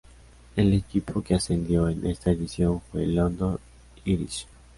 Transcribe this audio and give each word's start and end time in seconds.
El 0.55 0.73
equipo 0.73 1.21
que 1.21 1.35
ascendió 1.35 1.87
en 1.87 2.07
esta 2.07 2.31
edición 2.31 2.81
fue 2.91 3.05
London 3.05 3.59
Irish. 4.03 4.47